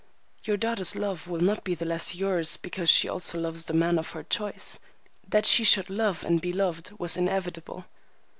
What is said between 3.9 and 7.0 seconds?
of her choice. That she should love and be loved